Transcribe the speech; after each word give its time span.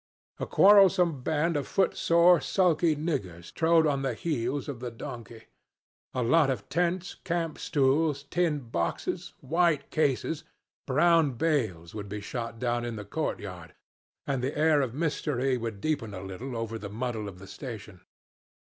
A 0.39 0.47
quarrelsome 0.47 1.21
band 1.21 1.55
of 1.55 1.67
footsore 1.67 2.41
sulky 2.41 2.95
niggers 2.95 3.53
trod 3.53 3.85
on 3.85 4.01
the 4.01 4.15
heels 4.15 4.67
of 4.67 4.79
the 4.79 4.89
donkeys; 4.89 5.43
a 6.15 6.23
lot 6.23 6.49
of 6.49 6.67
tents, 6.69 7.13
camp 7.23 7.59
stools, 7.59 8.23
tin 8.23 8.61
boxes, 8.61 9.33
white 9.41 9.91
cases, 9.91 10.43
brown 10.87 11.33
bales 11.33 11.93
would 11.93 12.09
be 12.09 12.19
shot 12.19 12.57
down 12.57 12.83
in 12.83 12.95
the 12.95 13.05
courtyard, 13.05 13.75
and 14.25 14.41
the 14.43 14.57
air 14.57 14.81
of 14.81 14.95
mystery 14.95 15.55
would 15.55 15.79
deepen 15.79 16.15
a 16.15 16.23
little 16.23 16.55
over 16.57 16.79
the 16.79 16.89
muddle 16.89 17.27
of 17.29 17.37
the 17.37 17.45
station. 17.45 18.01